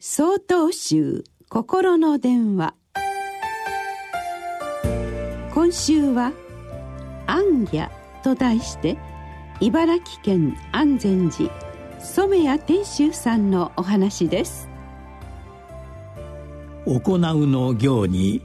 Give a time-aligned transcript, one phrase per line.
[0.00, 2.76] 総統集心の電話。
[5.52, 6.32] 今週は
[7.26, 7.90] 「安家」
[8.22, 8.96] と題して
[9.58, 11.50] 茨城県安全寺
[11.98, 14.68] 染谷天秀さんのお話です。
[16.86, 18.40] 行うの行に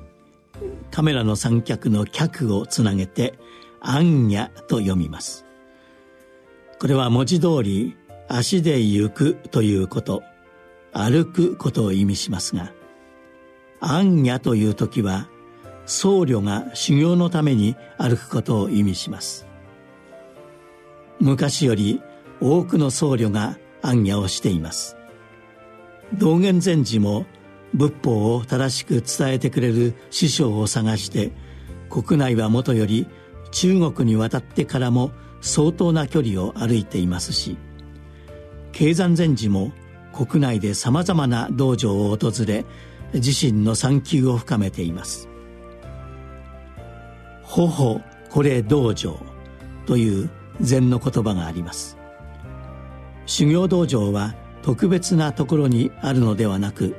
[0.90, 3.38] カメラの三脚の脚をつなげて
[3.80, 5.46] 「安家」と読みます。
[6.80, 7.96] これは文字通り
[8.28, 10.24] 足で行くということ。
[10.94, 12.72] 歩くことを意味しますが
[13.80, 15.28] 暗夜という時は
[15.86, 19.46] 僧侶が修行のために歩くことを意味します。
[21.20, 22.02] 昔より
[22.40, 24.96] 多くの僧侶が暗夜をしています。
[26.14, 27.26] 道元禅師も
[27.74, 31.32] 仏法を正しく伝えてくれる師匠を探して
[31.90, 33.08] 国内はもとより
[33.52, 37.58] 中国に渡ってからも相当な距離を歩いていますし
[38.72, 39.72] 経山禅師も
[40.14, 42.66] 国内でさまざまな道場を訪れ
[43.14, 45.28] 自身の参求を深めています
[47.44, 49.20] 「ほほこれ道場」
[49.86, 50.30] という
[50.62, 51.98] 禅の言葉があります。
[53.26, 56.96] 修行道場は特別なところにあるのではなく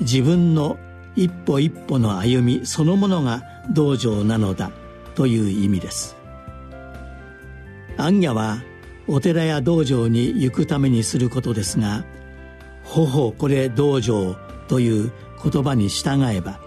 [0.00, 0.78] 自分の
[1.16, 4.70] 一歩一歩の歩みそのものが道場なのだ
[5.14, 6.16] という意味です。
[7.96, 8.62] 暗夜は
[9.08, 12.04] お寺や道場に行くためにすることですが
[12.88, 14.34] ほほこれ道場
[14.66, 16.58] という言葉に従えば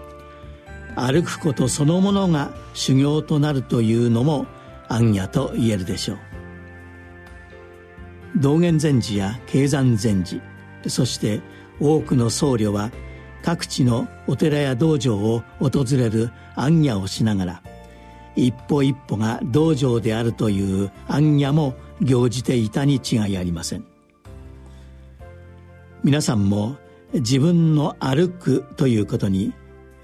[0.94, 4.46] 歩くことそのものが修行となるというのも
[4.88, 6.18] 暗夜と言えるでしょう。
[8.36, 10.40] 道元禅師や経山禅師
[10.86, 11.40] そして
[11.80, 12.90] 多くの僧侶は
[13.42, 17.62] 各地のお寺や道場を訪れる暗夜をしながら
[18.36, 23.91] 一歩一歩が道場であるという暗夜も行じていたに違いありません。
[26.04, 26.78] 皆さんも
[27.12, 29.52] 自分の歩くということに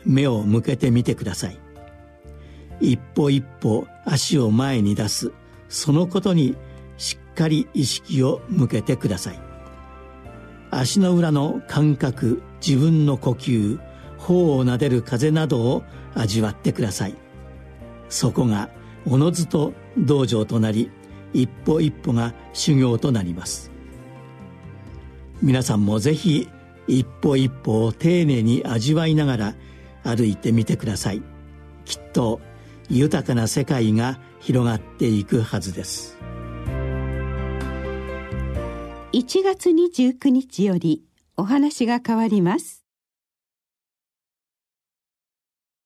[0.04, 1.58] 目を向けてみてください。
[2.80, 5.32] 一歩一歩足を前に出す
[5.68, 6.56] そのことに
[6.96, 9.40] しっかり意識を向けてください。
[10.70, 13.80] 足の裏の感覚自分の呼吸
[14.18, 15.82] 頬をなでる風などを
[16.14, 17.16] 味わってください。
[18.08, 18.70] そこが
[19.04, 20.92] おのずと道場となり
[21.32, 23.72] 一歩一歩が修行となります。
[25.42, 26.48] 皆さんもぜひ
[26.86, 29.54] 一歩一歩を丁寧に味わいながら
[30.02, 31.22] 歩いてみてください。
[31.84, 32.40] きっと
[32.88, 36.18] 豊かな世界が広がっていくはずです。
[39.12, 41.02] 1月29日より
[41.36, 42.87] お話が変わります。